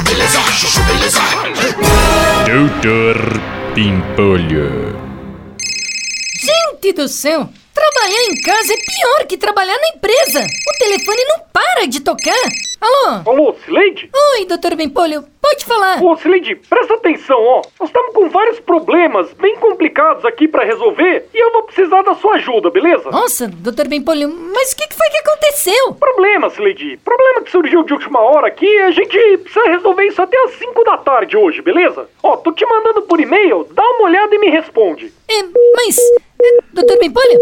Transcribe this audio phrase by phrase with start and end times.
[0.00, 1.20] beleza, chuchu beleza.
[2.46, 3.16] Doutor
[3.74, 4.96] Pimpolho.
[6.40, 7.48] Gente do céu!
[7.74, 10.40] Trabalhar em casa é pior que trabalhar na empresa.
[10.40, 12.50] O telefone não para de tocar.
[12.80, 13.22] Alô?
[13.26, 14.10] Alô, Sileide?
[14.14, 15.24] Oi, doutor Bempolho.
[15.40, 16.02] Pode falar.
[16.02, 17.62] Ô, Sileide, presta atenção, ó.
[17.80, 22.14] Nós estamos com vários problemas bem complicados aqui pra resolver e eu vou precisar da
[22.14, 23.10] sua ajuda, beleza?
[23.10, 25.94] Nossa, doutor Bempolho, mas o que, que foi que aconteceu?
[25.94, 26.98] Problema, Sileide.
[27.02, 30.84] Problema que surgiu de última hora aqui a gente precisa resolver isso até as 5
[30.84, 32.08] da tarde hoje, beleza?
[32.22, 35.12] Ó, tô te mandando por e-mail, dá uma olhada e me responde.
[35.28, 35.42] É,
[35.74, 35.96] mas.
[36.42, 37.40] É, doutor Bempolho?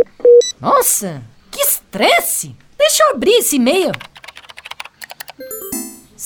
[0.60, 2.54] Nossa, que estresse!
[2.78, 3.90] Deixa eu abrir esse e-mail.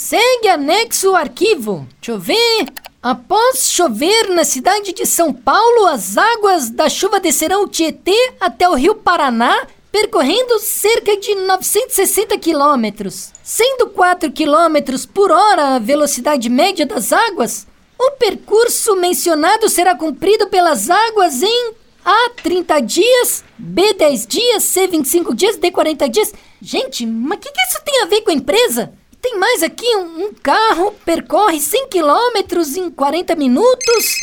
[0.01, 1.84] Segue anexo o arquivo.
[2.01, 2.69] Deixa eu ver.
[3.02, 8.69] Após chover na cidade de São Paulo, as águas da chuva descerão o Tietê até
[8.69, 13.33] o rio Paraná, percorrendo cerca de 960 quilômetros.
[13.42, 17.67] Sendo 4 quilômetros por hora a velocidade média das águas,
[17.98, 21.73] o percurso mencionado será cumprido pelas águas em
[22.05, 26.33] A 30 dias, B 10 dias, C 25 dias, D 40 dias.
[26.62, 28.92] Gente, mas o que, que isso tem a ver com a empresa?
[29.20, 34.16] Tem mais aqui, um, um carro percorre 100 quilômetros em 40 minutos.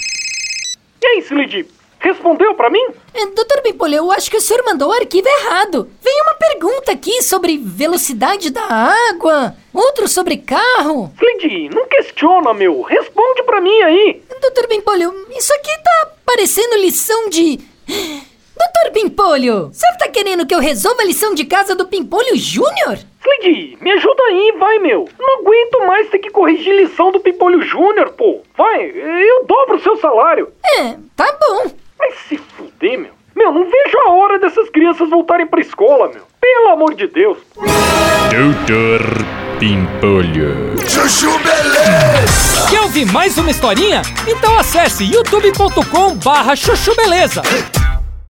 [1.01, 1.67] E aí, Sileide?
[1.99, 2.85] Respondeu pra mim?
[3.13, 5.89] É, doutor Bimpolho, eu acho que o senhor mandou o arquivo errado.
[6.03, 8.61] Vem uma pergunta aqui sobre velocidade da
[9.09, 11.11] água, outro sobre carro.
[11.17, 12.81] Sileide, não questiona, meu.
[12.83, 14.21] Responde pra mim aí.
[14.39, 17.59] Doutor Bimpolho, isso aqui tá parecendo lição de...
[18.57, 22.37] Doutor Pimpolho, o senhor tá querendo que eu resolva a lição de casa do Pimpolho
[22.37, 22.99] Júnior?
[23.81, 25.07] Me ajuda aí, vai, meu.
[25.19, 28.41] Não aguento mais ter que corrigir lição do Pimpolho Júnior, pô.
[28.57, 30.49] Vai, eu dobro o seu salário.
[30.79, 31.71] É, tá bom.
[31.97, 33.11] Vai se fuder, meu.
[33.35, 36.23] Meu, não vejo a hora dessas crianças voltarem pra escola, meu.
[36.39, 37.37] Pelo amor de Deus.
[37.55, 39.01] Doutor
[39.59, 40.75] Pimpolho.
[40.87, 42.69] Chuchu beleza.
[42.69, 44.01] Quer ouvir mais uma historinha?
[44.27, 47.41] Então acesse youtube.com barra chuchu beleza.